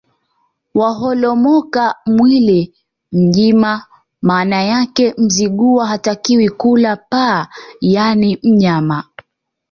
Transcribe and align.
Waholomoka 0.75 1.95
mwili 2.05 2.73
mjima 3.11 3.85
Maana 4.21 4.63
yake 4.63 5.13
Mzigua 5.17 5.87
hatakiwi 5.87 6.49
kula 6.49 6.95
paa 6.95 7.47
yaani 7.81 8.39
mnyama 8.43 9.03